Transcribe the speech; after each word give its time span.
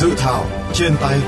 Dự 0.00 0.14
thảo 0.16 0.46
trên 0.72 0.92
tay 1.00 1.18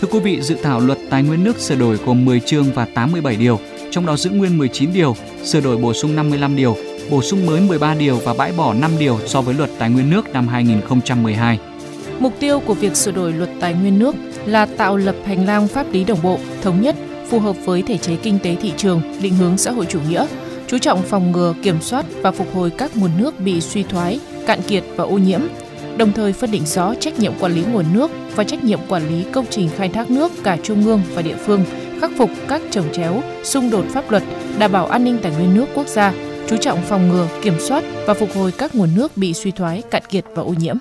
Thưa 0.00 0.08
quý 0.10 0.18
vị, 0.20 0.40
dự 0.40 0.56
thảo 0.62 0.80
luật 0.80 0.98
tài 1.10 1.22
nguyên 1.22 1.44
nước 1.44 1.58
sửa 1.58 1.74
đổi 1.74 1.96
gồm 1.96 2.24
10 2.24 2.40
chương 2.40 2.72
và 2.74 2.86
87 2.94 3.36
điều, 3.36 3.58
trong 3.90 4.06
đó 4.06 4.16
giữ 4.16 4.30
nguyên 4.30 4.58
19 4.58 4.92
điều, 4.92 5.16
sửa 5.44 5.60
đổi 5.60 5.76
bổ 5.76 5.92
sung 5.92 6.16
55 6.16 6.56
điều, 6.56 6.76
bổ 7.10 7.22
sung 7.22 7.46
mới 7.46 7.60
13 7.60 7.94
điều 7.94 8.16
và 8.16 8.34
bãi 8.34 8.52
bỏ 8.52 8.74
5 8.74 8.90
điều 8.98 9.18
so 9.26 9.40
với 9.40 9.54
luật 9.54 9.70
tài 9.78 9.90
nguyên 9.90 10.10
nước 10.10 10.32
năm 10.32 10.48
2012. 10.48 11.58
Mục 12.18 12.32
tiêu 12.40 12.60
của 12.60 12.74
việc 12.74 12.96
sửa 12.96 13.12
đổi 13.12 13.32
luật 13.32 13.50
tài 13.60 13.74
nguyên 13.74 13.98
nước 13.98 14.14
là 14.46 14.66
tạo 14.66 14.96
lập 14.96 15.16
hành 15.24 15.46
lang 15.46 15.68
pháp 15.68 15.86
lý 15.92 16.04
đồng 16.04 16.22
bộ, 16.22 16.38
thống 16.62 16.80
nhất, 16.80 16.96
phù 17.32 17.38
hợp 17.38 17.56
với 17.64 17.82
thể 17.82 17.98
chế 17.98 18.16
kinh 18.16 18.38
tế 18.38 18.56
thị 18.62 18.72
trường, 18.76 19.00
định 19.22 19.34
hướng 19.34 19.58
xã 19.58 19.70
hội 19.70 19.86
chủ 19.86 20.00
nghĩa, 20.08 20.26
chú 20.66 20.78
trọng 20.78 21.02
phòng 21.02 21.32
ngừa, 21.32 21.54
kiểm 21.62 21.80
soát 21.80 22.06
và 22.22 22.30
phục 22.30 22.54
hồi 22.54 22.70
các 22.70 22.96
nguồn 22.96 23.10
nước 23.18 23.40
bị 23.40 23.60
suy 23.60 23.82
thoái, 23.82 24.20
cạn 24.46 24.62
kiệt 24.62 24.84
và 24.96 25.04
ô 25.04 25.18
nhiễm, 25.18 25.40
đồng 25.96 26.12
thời 26.12 26.32
phân 26.32 26.50
định 26.50 26.66
rõ 26.66 26.94
trách 26.94 27.18
nhiệm 27.18 27.32
quản 27.40 27.52
lý 27.52 27.64
nguồn 27.72 27.84
nước 27.92 28.10
và 28.36 28.44
trách 28.44 28.64
nhiệm 28.64 28.78
quản 28.88 29.08
lý 29.08 29.24
công 29.32 29.44
trình 29.50 29.68
khai 29.76 29.88
thác 29.88 30.10
nước 30.10 30.32
cả 30.44 30.56
trung 30.62 30.84
ương 30.84 31.02
và 31.14 31.22
địa 31.22 31.36
phương, 31.46 31.64
khắc 32.00 32.10
phục 32.18 32.30
các 32.48 32.62
trồng 32.70 32.92
chéo, 32.92 33.22
xung 33.44 33.70
đột 33.70 33.84
pháp 33.88 34.10
luật, 34.10 34.22
đảm 34.58 34.72
bảo 34.72 34.86
an 34.86 35.04
ninh 35.04 35.18
tài 35.22 35.32
nguyên 35.32 35.54
nước 35.54 35.66
quốc 35.74 35.86
gia, 35.86 36.14
chú 36.48 36.56
trọng 36.56 36.82
phòng 36.82 37.08
ngừa, 37.08 37.28
kiểm 37.42 37.54
soát 37.60 37.84
và 38.06 38.14
phục 38.14 38.28
hồi 38.34 38.52
các 38.58 38.74
nguồn 38.74 38.88
nước 38.94 39.16
bị 39.16 39.34
suy 39.34 39.50
thoái, 39.50 39.82
cạn 39.90 40.02
kiệt 40.08 40.24
và 40.34 40.42
ô 40.42 40.54
nhiễm. 40.58 40.76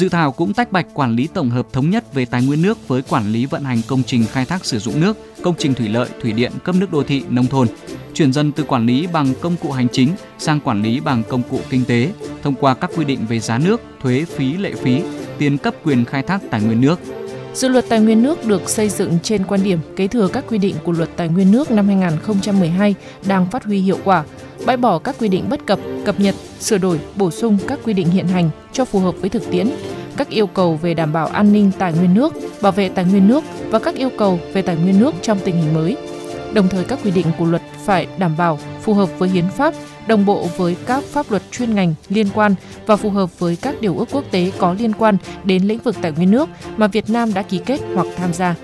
Dự 0.00 0.08
thảo 0.08 0.32
cũng 0.32 0.54
tách 0.54 0.72
bạch 0.72 0.86
quản 0.94 1.16
lý 1.16 1.26
tổng 1.26 1.50
hợp 1.50 1.66
thống 1.72 1.90
nhất 1.90 2.14
về 2.14 2.24
tài 2.24 2.42
nguyên 2.42 2.62
nước 2.62 2.88
với 2.88 3.02
quản 3.02 3.32
lý 3.32 3.46
vận 3.46 3.64
hành 3.64 3.80
công 3.88 4.02
trình 4.02 4.24
khai 4.32 4.44
thác 4.44 4.64
sử 4.64 4.78
dụng 4.78 5.00
nước, 5.00 5.16
công 5.42 5.54
trình 5.58 5.74
thủy 5.74 5.88
lợi, 5.88 6.08
thủy 6.22 6.32
điện, 6.32 6.52
cấp 6.64 6.74
nước 6.74 6.92
đô 6.92 7.02
thị, 7.02 7.22
nông 7.28 7.46
thôn, 7.46 7.68
chuyển 8.14 8.32
dần 8.32 8.52
từ 8.52 8.64
quản 8.64 8.86
lý 8.86 9.06
bằng 9.06 9.34
công 9.40 9.56
cụ 9.56 9.72
hành 9.72 9.88
chính 9.92 10.08
sang 10.38 10.60
quản 10.60 10.82
lý 10.82 11.00
bằng 11.00 11.22
công 11.28 11.42
cụ 11.50 11.60
kinh 11.70 11.84
tế 11.84 12.12
thông 12.42 12.54
qua 12.54 12.74
các 12.74 12.90
quy 12.96 13.04
định 13.04 13.26
về 13.28 13.40
giá 13.40 13.58
nước, 13.58 13.80
thuế, 14.02 14.24
phí, 14.24 14.56
lệ 14.56 14.72
phí, 14.82 15.02
tiền 15.38 15.58
cấp 15.58 15.74
quyền 15.84 16.04
khai 16.04 16.22
thác 16.22 16.40
tài 16.50 16.60
nguyên 16.62 16.80
nước. 16.80 17.00
Dự 17.54 17.68
luật 17.68 17.84
tài 17.88 18.00
nguyên 18.00 18.22
nước 18.22 18.46
được 18.46 18.68
xây 18.68 18.88
dựng 18.88 19.18
trên 19.22 19.44
quan 19.44 19.62
điểm 19.62 19.78
kế 19.96 20.06
thừa 20.08 20.28
các 20.28 20.44
quy 20.48 20.58
định 20.58 20.74
của 20.84 20.92
luật 20.92 21.08
tài 21.16 21.28
nguyên 21.28 21.50
nước 21.50 21.70
năm 21.70 21.86
2012 21.86 22.94
đang 23.26 23.50
phát 23.50 23.64
huy 23.64 23.80
hiệu 23.80 23.98
quả, 24.04 24.24
bãi 24.66 24.76
bỏ 24.76 24.98
các 24.98 25.16
quy 25.18 25.28
định 25.28 25.44
bất 25.48 25.66
cập, 25.66 25.78
cập 26.04 26.20
nhật, 26.20 26.34
sửa 26.60 26.78
đổi, 26.78 27.00
bổ 27.16 27.30
sung 27.30 27.58
các 27.68 27.78
quy 27.84 27.92
định 27.92 28.10
hiện 28.10 28.28
hành 28.28 28.50
cho 28.72 28.84
phù 28.84 28.98
hợp 28.98 29.14
với 29.20 29.30
thực 29.30 29.50
tiễn, 29.50 29.70
các 30.20 30.28
yêu 30.28 30.46
cầu 30.46 30.76
về 30.76 30.94
đảm 30.94 31.12
bảo 31.12 31.26
an 31.26 31.52
ninh 31.52 31.70
tài 31.78 31.92
nguyên 31.92 32.14
nước, 32.14 32.32
bảo 32.62 32.72
vệ 32.72 32.88
tài 32.88 33.04
nguyên 33.04 33.28
nước 33.28 33.44
và 33.70 33.78
các 33.78 33.94
yêu 33.94 34.10
cầu 34.18 34.38
về 34.52 34.62
tài 34.62 34.76
nguyên 34.76 35.00
nước 35.00 35.14
trong 35.22 35.38
tình 35.44 35.56
hình 35.56 35.74
mới. 35.74 35.96
Đồng 36.52 36.68
thời 36.68 36.84
các 36.84 36.98
quy 37.04 37.10
định 37.10 37.26
của 37.38 37.44
luật 37.44 37.62
phải 37.84 38.06
đảm 38.18 38.36
bảo 38.36 38.58
phù 38.82 38.94
hợp 38.94 39.08
với 39.18 39.28
hiến 39.28 39.48
pháp, 39.56 39.74
đồng 40.08 40.26
bộ 40.26 40.48
với 40.56 40.76
các 40.86 41.04
pháp 41.04 41.30
luật 41.30 41.42
chuyên 41.50 41.74
ngành 41.74 41.94
liên 42.08 42.26
quan 42.34 42.54
và 42.86 42.96
phù 42.96 43.10
hợp 43.10 43.38
với 43.38 43.56
các 43.56 43.80
điều 43.80 43.98
ước 43.98 44.08
quốc 44.12 44.24
tế 44.30 44.52
có 44.58 44.76
liên 44.78 44.92
quan 44.92 45.16
đến 45.44 45.62
lĩnh 45.62 45.78
vực 45.78 45.96
tài 46.02 46.12
nguyên 46.12 46.30
nước 46.30 46.48
mà 46.76 46.86
Việt 46.86 47.10
Nam 47.10 47.34
đã 47.34 47.42
ký 47.42 47.60
kết 47.66 47.80
hoặc 47.94 48.06
tham 48.16 48.32
gia. 48.32 48.54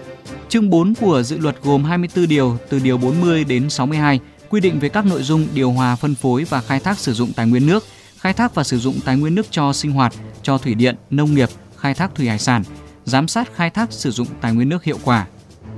Chương 0.48 0.70
4 0.70 0.94
của 1.00 1.22
dự 1.22 1.38
luật 1.38 1.56
gồm 1.62 1.84
24 1.84 2.28
điều 2.28 2.56
từ 2.68 2.78
điều 2.78 2.98
40 2.98 3.44
đến 3.44 3.70
62 3.70 4.20
quy 4.50 4.60
định 4.60 4.78
về 4.78 4.88
các 4.88 5.06
nội 5.06 5.22
dung 5.22 5.46
điều 5.54 5.70
hòa 5.70 5.96
phân 5.96 6.14
phối 6.14 6.44
và 6.44 6.60
khai 6.60 6.80
thác 6.80 6.98
sử 6.98 7.12
dụng 7.12 7.32
tài 7.32 7.46
nguyên 7.46 7.66
nước, 7.66 7.84
khai 8.18 8.32
thác 8.32 8.54
và 8.54 8.64
sử 8.64 8.78
dụng 8.78 9.00
tài 9.04 9.16
nguyên 9.16 9.34
nước 9.34 9.46
cho 9.50 9.72
sinh 9.72 9.92
hoạt, 9.92 10.14
cho 10.42 10.58
thủy 10.58 10.74
điện, 10.74 10.96
nông 11.10 11.34
nghiệp, 11.34 11.48
khai 11.76 11.94
thác 11.94 12.14
thủy 12.14 12.28
hải 12.28 12.38
sản, 12.38 12.62
giám 13.04 13.28
sát 13.28 13.54
khai 13.54 13.70
thác 13.70 13.92
sử 13.92 14.10
dụng 14.10 14.28
tài 14.40 14.52
nguyên 14.52 14.68
nước 14.68 14.84
hiệu 14.84 14.98
quả. 15.04 15.26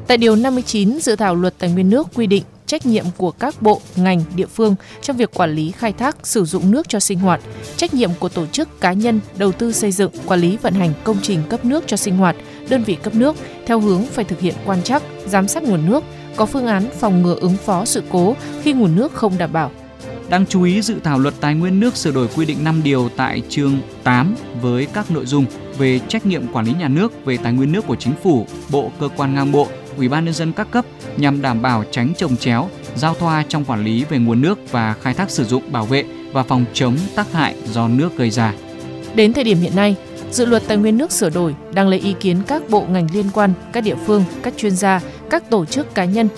Tại 0.07 0.17
điều 0.17 0.37
59 0.37 0.99
dự 1.01 1.17
thảo 1.17 1.35
luật 1.35 1.59
tài 1.59 1.71
nguyên 1.71 1.91
nước 1.91 2.09
quy 2.15 2.27
định 2.27 2.43
trách 2.67 2.87
nhiệm 2.87 3.05
của 3.17 3.31
các 3.31 3.63
bộ, 3.63 3.81
ngành, 3.97 4.25
địa 4.37 4.47
phương 4.47 4.75
trong 5.03 5.17
việc 5.17 5.35
quản 5.35 5.51
lý 5.51 5.71
khai 5.71 5.93
thác 5.93 6.17
sử 6.27 6.45
dụng 6.45 6.71
nước 6.71 6.89
cho 6.89 7.01
sinh 7.01 7.19
hoạt, 7.19 7.41
trách 7.77 7.95
nhiệm 7.95 8.11
của 8.21 8.29
tổ 8.29 8.47
chức 8.47 8.81
cá 8.81 8.93
nhân 8.93 9.21
đầu 9.37 9.53
tư 9.53 9.73
xây 9.73 9.93
dựng, 9.93 10.13
quản 10.27 10.41
lý 10.41 10.57
vận 10.57 10.75
hành 10.75 10.93
công 11.05 11.17
trình 11.23 11.43
cấp 11.49 11.65
nước 11.65 11.85
cho 11.87 11.97
sinh 11.97 12.17
hoạt, 12.17 12.37
đơn 12.69 12.83
vị 12.83 12.97
cấp 13.03 13.15
nước 13.15 13.37
theo 13.67 13.81
hướng 13.81 14.05
phải 14.05 14.25
thực 14.25 14.41
hiện 14.41 14.55
quan 14.65 14.83
trắc, 14.83 15.03
giám 15.27 15.49
sát 15.49 15.63
nguồn 15.63 15.87
nước, 15.91 16.05
có 16.37 16.47
phương 16.47 16.67
án 16.67 16.89
phòng 16.99 17.23
ngừa 17.23 17.35
ứng 17.35 17.57
phó 17.57 17.85
sự 17.85 18.03
cố 18.11 18.37
khi 18.63 18.73
nguồn 18.73 18.97
nước 18.97 19.13
không 19.13 19.39
đảm 19.39 19.53
bảo. 19.53 19.71
Đáng 20.29 20.47
chú 20.49 20.63
ý, 20.63 20.83
dự 20.83 20.95
thảo 21.05 21.19
luật 21.19 21.35
tài 21.41 21.55
nguyên 21.55 21.81
nước 21.81 21.97
sửa 21.97 22.13
đổi 22.13 22.29
quy 22.37 22.47
định 22.47 22.65
5 22.65 22.81
điều 22.85 23.09
tại 23.17 23.43
chương 23.49 23.79
8 24.03 24.35
với 24.61 24.87
các 24.93 25.11
nội 25.11 25.27
dung 25.27 25.45
về 25.79 25.99
trách 26.09 26.27
nhiệm 26.27 26.53
quản 26.53 26.67
lý 26.67 26.73
nhà 26.73 26.89
nước 26.89 27.25
về 27.25 27.37
tài 27.37 27.53
nguyên 27.53 27.73
nước 27.73 27.87
của 27.87 27.97
chính 27.97 28.13
phủ, 28.23 28.47
bộ, 28.71 28.93
cơ 29.01 29.09
quan 29.17 29.35
ngang 29.35 29.53
bộ, 29.53 29.69
ủy 29.97 30.09
ban 30.09 30.25
nhân 30.25 30.35
dân 30.35 30.53
các 30.53 30.71
cấp 30.71 30.85
nhằm 31.17 31.43
đảm 31.43 31.63
bảo 31.63 31.85
tránh 31.91 32.13
trồng 32.19 32.37
chéo, 32.37 32.69
giao 32.97 33.15
thoa 33.15 33.45
trong 33.49 33.65
quản 33.65 33.85
lý 33.85 34.05
về 34.05 34.19
nguồn 34.19 34.41
nước 34.41 34.59
và 34.71 34.95
khai 35.03 35.15
thác 35.15 35.31
sử 35.31 35.45
dụng 35.45 35.73
bảo 35.73 35.85
vệ 35.85 36.05
và 36.33 36.43
phòng 36.43 36.65
chống 36.73 36.97
tác 37.15 37.33
hại 37.33 37.55
do 37.73 37.89
nước 37.89 38.17
gây 38.17 38.31
ra. 38.31 38.55
Đến 39.15 39.33
thời 39.33 39.45
điểm 39.45 39.59
hiện 39.59 39.77
nay, 39.77 39.97
dự 40.31 40.47
luật 40.47 40.63
tài 40.69 40.77
nguyên 40.77 40.99
nước 40.99 41.13
sửa 41.13 41.31
đổi 41.31 41.55
đang 41.73 41.89
lấy 41.89 42.01
ý 42.01 42.15
kiến 42.21 42.37
các 42.47 42.71
bộ 42.71 42.87
ngành 42.91 43.09
liên 43.13 43.27
quan, 43.35 43.53
các 43.73 43.81
địa 43.81 43.97
phương, 44.07 44.25
các 44.43 44.55
chuyên 44.57 44.77
gia, 44.77 45.01
các 45.31 45.51
tổ 45.51 45.65
chức 45.65 45.95
cá 45.95 46.05
nhân. 46.05 46.29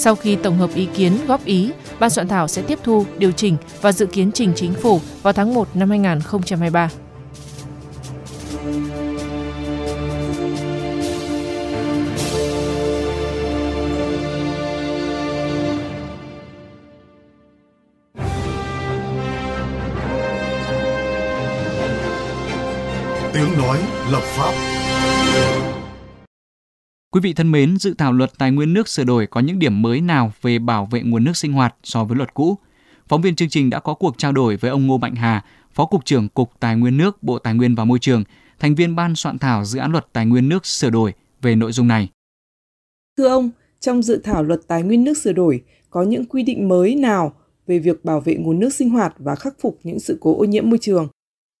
Sau 0.00 0.14
khi 0.14 0.36
tổng 0.36 0.58
hợp 0.58 0.70
ý 0.74 0.88
kiến 0.94 1.18
góp 1.26 1.44
ý, 1.44 1.70
ban 1.98 2.10
soạn 2.10 2.28
thảo 2.28 2.48
sẽ 2.48 2.62
tiếp 2.62 2.78
thu, 2.82 3.06
điều 3.18 3.32
chỉnh 3.32 3.56
và 3.80 3.92
dự 3.92 4.06
kiến 4.06 4.30
trình 4.34 4.52
chính 4.56 4.72
phủ 4.72 5.00
vào 5.22 5.32
tháng 5.32 5.54
1 5.54 5.76
năm 5.76 5.90
2023. 5.90 6.90
Tiếng 23.32 23.58
nói 23.58 23.78
lập 24.10 24.22
pháp 24.22 24.52
Quý 27.12 27.20
vị 27.20 27.32
thân 27.32 27.52
mến, 27.52 27.76
dự 27.76 27.94
thảo 27.98 28.12
luật 28.12 28.38
tài 28.38 28.50
nguyên 28.52 28.74
nước 28.74 28.88
sửa 28.88 29.04
đổi 29.04 29.26
có 29.26 29.40
những 29.40 29.58
điểm 29.58 29.82
mới 29.82 30.00
nào 30.00 30.32
về 30.42 30.58
bảo 30.58 30.88
vệ 30.90 31.02
nguồn 31.02 31.24
nước 31.24 31.36
sinh 31.36 31.52
hoạt 31.52 31.74
so 31.84 32.04
với 32.04 32.16
luật 32.16 32.34
cũ? 32.34 32.58
Phóng 33.08 33.22
viên 33.22 33.36
chương 33.36 33.48
trình 33.48 33.70
đã 33.70 33.80
có 33.80 33.94
cuộc 33.94 34.18
trao 34.18 34.32
đổi 34.32 34.56
với 34.56 34.70
ông 34.70 34.86
Ngô 34.86 34.98
Mạnh 34.98 35.14
Hà, 35.14 35.44
Phó 35.72 35.86
Cục 35.86 36.04
trưởng 36.04 36.28
Cục 36.28 36.52
Tài 36.60 36.76
nguyên 36.76 36.96
nước, 36.96 37.22
Bộ 37.22 37.38
Tài 37.38 37.54
nguyên 37.54 37.74
và 37.74 37.84
Môi 37.84 37.98
trường, 37.98 38.24
thành 38.58 38.74
viên 38.74 38.96
ban 38.96 39.14
soạn 39.14 39.38
thảo 39.38 39.64
dự 39.64 39.78
án 39.78 39.92
luật 39.92 40.06
tài 40.12 40.26
nguyên 40.26 40.48
nước 40.48 40.66
sửa 40.66 40.90
đổi 40.90 41.12
về 41.42 41.54
nội 41.54 41.72
dung 41.72 41.88
này. 41.88 42.08
Thưa 43.18 43.28
ông, 43.28 43.50
trong 43.80 44.02
dự 44.02 44.20
thảo 44.24 44.42
luật 44.42 44.60
tài 44.68 44.82
nguyên 44.82 45.04
nước 45.04 45.18
sửa 45.18 45.32
đổi 45.32 45.62
có 45.90 46.02
những 46.02 46.24
quy 46.24 46.42
định 46.42 46.68
mới 46.68 46.94
nào 46.94 47.32
về 47.66 47.78
việc 47.78 48.04
bảo 48.04 48.20
vệ 48.20 48.34
nguồn 48.34 48.58
nước 48.58 48.74
sinh 48.74 48.90
hoạt 48.90 49.14
và 49.18 49.34
khắc 49.34 49.54
phục 49.60 49.78
những 49.82 50.00
sự 50.00 50.18
cố 50.20 50.38
ô 50.38 50.44
nhiễm 50.44 50.70
môi 50.70 50.78
trường? 50.78 51.08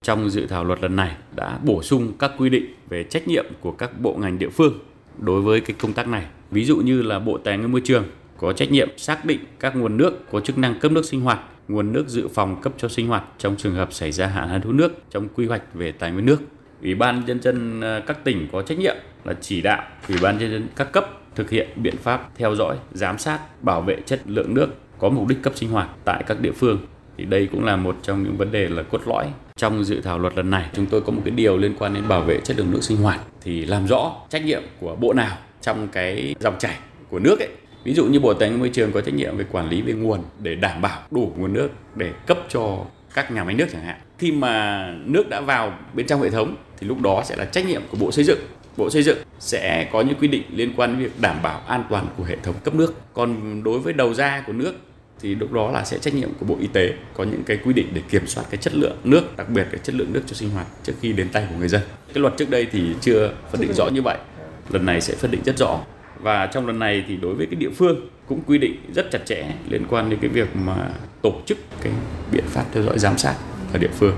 Trong 0.04 0.30
dự 0.30 0.46
thảo 0.46 0.64
luật 0.64 0.82
lần 0.82 0.96
này 0.96 1.16
đã 1.36 1.58
bổ 1.64 1.82
sung 1.82 2.12
các 2.18 2.32
quy 2.38 2.50
định 2.50 2.64
về 2.88 3.04
trách 3.10 3.28
nhiệm 3.28 3.46
của 3.60 3.72
các 3.72 4.00
bộ 4.00 4.16
ngành 4.18 4.38
địa 4.38 4.48
phương 4.48 4.78
đối 5.20 5.42
với 5.42 5.60
cái 5.60 5.76
công 5.80 5.92
tác 5.92 6.08
này. 6.08 6.26
Ví 6.50 6.64
dụ 6.64 6.76
như 6.76 7.02
là 7.02 7.18
Bộ 7.18 7.38
Tài 7.38 7.58
nguyên 7.58 7.72
Môi 7.72 7.80
trường 7.84 8.04
có 8.38 8.52
trách 8.52 8.70
nhiệm 8.70 8.98
xác 8.98 9.24
định 9.24 9.38
các 9.60 9.76
nguồn 9.76 9.96
nước 9.96 10.30
có 10.32 10.40
chức 10.40 10.58
năng 10.58 10.80
cấp 10.80 10.92
nước 10.92 11.04
sinh 11.04 11.20
hoạt, 11.20 11.40
nguồn 11.68 11.92
nước 11.92 12.08
dự 12.08 12.28
phòng 12.28 12.60
cấp 12.60 12.72
cho 12.76 12.88
sinh 12.88 13.08
hoạt 13.08 13.24
trong 13.38 13.56
trường 13.56 13.74
hợp 13.74 13.92
xảy 13.92 14.12
ra 14.12 14.26
hạn 14.26 14.48
hán 14.48 14.62
thiếu 14.62 14.72
nước 14.72 14.92
trong 15.10 15.28
quy 15.34 15.46
hoạch 15.46 15.62
về 15.74 15.92
tài 15.92 16.12
nguyên 16.12 16.26
nước. 16.26 16.38
Ủy 16.82 16.94
ban 16.94 17.24
nhân 17.26 17.42
dân 17.42 17.80
ờ, 17.80 18.00
các 18.06 18.24
tỉnh 18.24 18.48
có 18.52 18.62
trách 18.62 18.78
nhiệm 18.78 18.96
là 19.24 19.34
chỉ 19.40 19.60
đạo 19.62 19.82
Ủy 20.08 20.18
ban 20.22 20.38
nhân 20.38 20.50
dân 20.50 20.66
các 20.76 20.92
cấp 20.92 21.10
thực 21.34 21.50
hiện 21.50 21.68
biện 21.76 21.96
pháp 21.96 22.30
theo 22.36 22.54
dõi, 22.54 22.76
giám 22.92 23.18
sát, 23.18 23.64
bảo 23.64 23.82
vệ 23.82 23.96
chất 24.06 24.20
lượng 24.26 24.54
nước 24.54 24.68
có 24.98 25.08
mục 25.08 25.28
đích 25.28 25.42
cấp 25.42 25.52
sinh 25.56 25.70
hoạt 25.70 25.88
tại 26.04 26.24
các 26.26 26.40
địa 26.40 26.52
phương. 26.52 26.78
Thì 27.18 27.24
đây 27.24 27.48
cũng 27.52 27.64
là 27.64 27.76
một 27.76 27.96
trong 28.02 28.22
những 28.22 28.36
vấn 28.36 28.52
đề 28.52 28.68
là 28.68 28.82
cốt 28.82 29.00
lõi 29.06 29.26
trong 29.56 29.84
dự 29.84 30.00
thảo 30.00 30.18
luật 30.18 30.36
lần 30.36 30.50
này. 30.50 30.66
Chúng 30.72 30.86
tôi 30.86 31.00
có 31.00 31.12
một 31.12 31.22
cái 31.24 31.30
điều 31.30 31.56
liên 31.56 31.74
quan 31.78 31.94
đến 31.94 32.08
bảo 32.08 32.20
vệ 32.20 32.40
chất 32.44 32.58
lượng 32.58 32.70
nước 32.70 32.84
sinh 32.84 32.96
hoạt. 32.96 33.20
Thì 33.40 33.64
làm 33.64 33.86
rõ 33.86 34.12
trách 34.28 34.44
nhiệm 34.44 34.62
của 34.80 34.96
bộ 34.96 35.12
nào 35.12 35.36
trong 35.62 35.88
cái 35.88 36.34
dòng 36.40 36.58
chảy 36.58 36.76
của 37.10 37.18
nước 37.18 37.38
ấy. 37.38 37.48
Ví 37.84 37.94
dụ 37.94 38.06
như 38.06 38.20
bộ 38.20 38.34
tài 38.34 38.48
nguyên 38.48 38.60
môi 38.60 38.68
trường 38.68 38.92
có 38.92 39.00
trách 39.00 39.14
nhiệm 39.14 39.36
về 39.36 39.44
quản 39.52 39.68
lý 39.68 39.82
về 39.82 39.92
nguồn 39.92 40.20
để 40.42 40.54
đảm 40.54 40.82
bảo 40.82 41.00
đủ 41.10 41.32
nguồn 41.36 41.52
nước 41.52 41.68
để 41.96 42.12
cấp 42.26 42.38
cho 42.48 42.78
các 43.14 43.32
nhà 43.32 43.44
máy 43.44 43.54
nước 43.54 43.66
chẳng 43.72 43.82
hạn. 43.82 43.96
Khi 44.18 44.32
mà 44.32 44.84
nước 45.04 45.28
đã 45.28 45.40
vào 45.40 45.78
bên 45.94 46.06
trong 46.06 46.22
hệ 46.22 46.30
thống, 46.30 46.56
thì 46.78 46.86
lúc 46.86 47.00
đó 47.00 47.22
sẽ 47.24 47.36
là 47.36 47.44
trách 47.44 47.66
nhiệm 47.66 47.82
của 47.90 47.96
bộ 48.00 48.12
xây 48.12 48.24
dựng. 48.24 48.38
Bộ 48.76 48.90
xây 48.90 49.02
dựng 49.02 49.18
sẽ 49.38 49.88
có 49.92 50.00
những 50.00 50.14
quy 50.20 50.28
định 50.28 50.42
liên 50.52 50.72
quan 50.76 50.92
đến 50.92 51.02
việc 51.02 51.20
đảm 51.20 51.36
bảo 51.42 51.60
an 51.66 51.84
toàn 51.90 52.06
của 52.16 52.24
hệ 52.24 52.36
thống 52.42 52.54
cấp 52.64 52.74
nước. 52.74 52.94
Còn 53.14 53.62
đối 53.62 53.78
với 53.78 53.92
đầu 53.92 54.14
ra 54.14 54.42
của 54.46 54.52
nước 54.52 54.74
thì 55.20 55.34
lúc 55.34 55.52
đó 55.52 55.70
là 55.70 55.84
sẽ 55.84 55.98
trách 55.98 56.14
nhiệm 56.14 56.28
của 56.40 56.46
bộ 56.46 56.56
y 56.60 56.66
tế 56.66 56.94
có 57.14 57.24
những 57.24 57.42
cái 57.46 57.58
quy 57.64 57.72
định 57.72 57.86
để 57.94 58.02
kiểm 58.10 58.26
soát 58.26 58.44
cái 58.50 58.58
chất 58.58 58.74
lượng 58.74 58.96
nước 59.04 59.36
đặc 59.36 59.48
biệt 59.48 59.66
cái 59.70 59.80
chất 59.82 59.94
lượng 59.94 60.12
nước 60.12 60.22
cho 60.26 60.34
sinh 60.34 60.50
hoạt 60.50 60.66
trước 60.82 60.92
khi 61.00 61.12
đến 61.12 61.28
tay 61.32 61.46
của 61.50 61.56
người 61.58 61.68
dân 61.68 61.82
cái 62.14 62.20
luật 62.20 62.34
trước 62.36 62.50
đây 62.50 62.66
thì 62.72 62.94
chưa 63.00 63.34
phân 63.50 63.60
định 63.60 63.72
rõ 63.72 63.88
như 63.88 64.02
vậy 64.02 64.18
lần 64.70 64.86
này 64.86 65.00
sẽ 65.00 65.14
phân 65.14 65.30
định 65.30 65.40
rất 65.44 65.58
rõ 65.58 65.80
và 66.20 66.46
trong 66.46 66.66
lần 66.66 66.78
này 66.78 67.04
thì 67.08 67.16
đối 67.16 67.34
với 67.34 67.46
cái 67.46 67.54
địa 67.54 67.70
phương 67.70 68.08
cũng 68.28 68.40
quy 68.46 68.58
định 68.58 68.76
rất 68.94 69.06
chặt 69.10 69.26
chẽ 69.26 69.54
liên 69.68 69.86
quan 69.90 70.10
đến 70.10 70.18
cái 70.22 70.30
việc 70.30 70.48
mà 70.56 70.90
tổ 71.22 71.32
chức 71.46 71.58
cái 71.82 71.92
biện 72.32 72.44
pháp 72.46 72.64
theo 72.72 72.82
dõi 72.82 72.98
giám 72.98 73.18
sát 73.18 73.34
ở 73.72 73.78
địa 73.78 73.90
phương. 73.92 74.16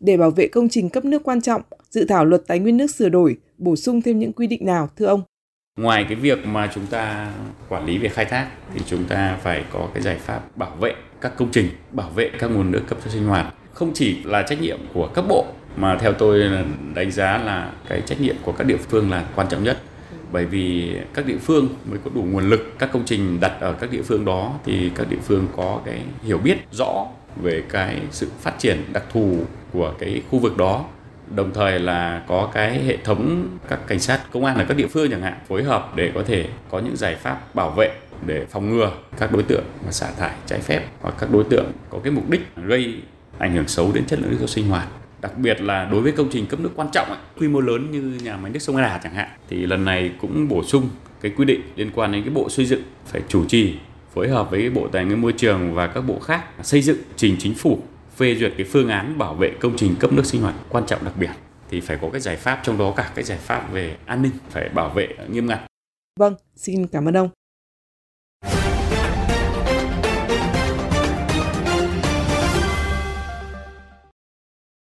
Để 0.00 0.16
bảo 0.16 0.30
vệ 0.30 0.48
công 0.48 0.68
trình 0.68 0.88
cấp 0.88 1.04
nước 1.04 1.22
quan 1.24 1.40
trọng, 1.40 1.62
dự 1.90 2.04
thảo 2.04 2.24
luật 2.24 2.42
tài 2.46 2.58
nguyên 2.58 2.76
nước 2.76 2.90
sửa 2.90 3.08
đổi 3.08 3.36
bổ 3.58 3.76
sung 3.76 4.02
thêm 4.02 4.18
những 4.18 4.32
quy 4.32 4.46
định 4.46 4.66
nào 4.66 4.88
thưa 4.96 5.06
ông? 5.06 5.22
Ngoài 5.80 6.04
cái 6.04 6.14
việc 6.14 6.46
mà 6.46 6.70
chúng 6.74 6.86
ta 6.86 7.32
quản 7.68 7.86
lý 7.86 7.98
về 7.98 8.08
khai 8.08 8.24
thác 8.24 8.48
thì 8.74 8.80
chúng 8.86 9.04
ta 9.04 9.36
phải 9.42 9.64
có 9.72 9.88
cái 9.94 10.02
giải 10.02 10.16
pháp 10.18 10.56
bảo 10.56 10.70
vệ 10.70 10.94
các 11.20 11.32
công 11.36 11.48
trình, 11.52 11.68
bảo 11.90 12.10
vệ 12.10 12.30
các 12.38 12.50
nguồn 12.50 12.70
nước 12.70 12.82
cấp 12.86 12.98
cho 13.04 13.10
sinh 13.10 13.26
hoạt. 13.26 13.54
Không 13.74 13.92
chỉ 13.94 14.24
là 14.24 14.42
trách 14.42 14.60
nhiệm 14.60 14.78
của 14.94 15.08
các 15.14 15.24
bộ 15.28 15.46
mà 15.76 15.98
theo 15.98 16.12
tôi 16.12 16.42
đánh 16.94 17.10
giá 17.10 17.38
là 17.38 17.72
cái 17.88 18.02
trách 18.06 18.20
nhiệm 18.20 18.36
của 18.42 18.52
các 18.52 18.66
địa 18.66 18.76
phương 18.76 19.10
là 19.10 19.24
quan 19.34 19.48
trọng 19.48 19.64
nhất 19.64 19.82
bởi 20.32 20.44
vì 20.44 20.96
các 21.14 21.26
địa 21.26 21.38
phương 21.38 21.68
mới 21.90 21.98
có 22.04 22.10
đủ 22.14 22.22
nguồn 22.22 22.50
lực 22.50 22.78
các 22.78 22.90
công 22.92 23.02
trình 23.06 23.40
đặt 23.40 23.52
ở 23.60 23.72
các 23.72 23.90
địa 23.90 24.02
phương 24.02 24.24
đó 24.24 24.52
thì 24.64 24.90
các 24.94 25.08
địa 25.10 25.20
phương 25.22 25.46
có 25.56 25.80
cái 25.84 26.02
hiểu 26.22 26.38
biết 26.38 26.56
rõ 26.72 27.06
về 27.42 27.62
cái 27.68 28.00
sự 28.10 28.28
phát 28.40 28.58
triển 28.58 28.84
đặc 28.92 29.04
thù 29.12 29.38
của 29.72 29.94
cái 29.98 30.22
khu 30.30 30.38
vực 30.38 30.56
đó 30.56 30.84
đồng 31.34 31.54
thời 31.54 31.80
là 31.80 32.22
có 32.28 32.50
cái 32.54 32.82
hệ 32.84 32.96
thống 32.96 33.48
các 33.68 33.86
cảnh 33.86 34.00
sát 34.00 34.20
công 34.32 34.44
an 34.44 34.56
ở 34.56 34.64
các 34.68 34.76
địa 34.76 34.86
phương 34.86 35.10
chẳng 35.10 35.22
hạn, 35.22 35.34
phối 35.48 35.62
hợp 35.62 35.92
để 35.96 36.12
có 36.14 36.22
thể 36.22 36.48
có 36.70 36.78
những 36.78 36.96
giải 36.96 37.14
pháp 37.14 37.54
bảo 37.54 37.70
vệ 37.70 37.90
để 38.26 38.46
phòng 38.50 38.70
ngừa 38.70 38.92
các 39.18 39.32
đối 39.32 39.42
tượng 39.42 39.64
mà 39.84 39.92
xả 39.92 40.10
thải 40.18 40.34
trái 40.46 40.60
phép 40.60 40.86
hoặc 41.00 41.14
các 41.18 41.30
đối 41.32 41.44
tượng 41.44 41.72
có 41.90 41.98
cái 42.04 42.12
mục 42.12 42.30
đích 42.30 42.40
gây 42.66 42.94
ảnh 43.38 43.54
hưởng 43.54 43.68
xấu 43.68 43.92
đến 43.92 44.04
chất 44.06 44.18
lượng 44.20 44.30
nước 44.30 44.46
sinh 44.46 44.68
hoạt. 44.68 44.88
Đặc 45.20 45.38
biệt 45.38 45.60
là 45.60 45.84
đối 45.84 46.00
với 46.00 46.12
công 46.12 46.28
trình 46.32 46.46
cấp 46.46 46.60
nước 46.60 46.70
quan 46.76 46.88
trọng 46.92 47.08
quy 47.38 47.48
mô 47.48 47.60
lớn 47.60 47.90
như 47.90 48.18
nhà 48.22 48.36
máy 48.36 48.50
nước 48.50 48.58
sông 48.58 48.76
Đà 48.76 49.00
chẳng 49.04 49.14
hạn, 49.14 49.28
thì 49.48 49.66
lần 49.66 49.84
này 49.84 50.12
cũng 50.20 50.48
bổ 50.48 50.64
sung 50.64 50.88
cái 51.20 51.32
quy 51.36 51.44
định 51.44 51.60
liên 51.76 51.90
quan 51.94 52.12
đến 52.12 52.22
cái 52.22 52.34
bộ 52.34 52.50
xây 52.50 52.66
dựng 52.66 52.82
phải 53.06 53.22
chủ 53.28 53.44
trì 53.44 53.74
phối 54.14 54.28
hợp 54.28 54.50
với 54.50 54.70
bộ 54.70 54.88
tài 54.92 55.04
nguyên 55.04 55.20
môi 55.20 55.32
trường 55.32 55.74
và 55.74 55.86
các 55.86 56.00
bộ 56.00 56.18
khác 56.18 56.44
xây 56.62 56.82
dựng 56.82 56.98
trình 57.16 57.36
chính 57.38 57.54
phủ 57.54 57.82
phê 58.20 58.34
duyệt 58.34 58.52
cái 58.56 58.66
phương 58.66 58.88
án 58.88 59.18
bảo 59.18 59.34
vệ 59.34 59.50
công 59.60 59.76
trình 59.76 59.96
cấp 60.00 60.12
nước 60.12 60.26
sinh 60.26 60.42
hoạt 60.42 60.54
quan 60.68 60.86
trọng 60.86 61.04
đặc 61.04 61.14
biệt 61.16 61.30
thì 61.70 61.80
phải 61.80 61.98
có 62.02 62.08
cái 62.12 62.20
giải 62.20 62.36
pháp 62.36 62.60
trong 62.62 62.78
đó 62.78 62.92
cả 62.96 63.12
cái 63.14 63.24
giải 63.24 63.38
pháp 63.38 63.72
về 63.72 63.96
an 64.06 64.22
ninh 64.22 64.32
phải 64.50 64.68
bảo 64.68 64.88
vệ 64.88 65.08
nghiêm 65.28 65.46
ngặt. 65.46 65.60
Vâng, 66.20 66.34
xin 66.56 66.86
cảm 66.86 67.08
ơn 67.08 67.16
ông. 67.16 67.28